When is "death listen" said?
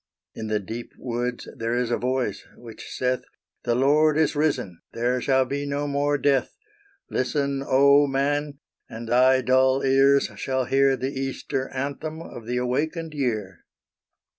6.17-7.63